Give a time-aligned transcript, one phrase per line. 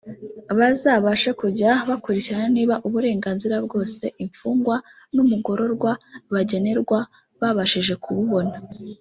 [0.59, 4.75] bazabashe kujya bakurikirana niba uburenganzira bwose imfungwa
[5.15, 5.91] n’umugororwa
[6.33, 6.99] bagenerwa
[7.39, 8.55] babashije kububona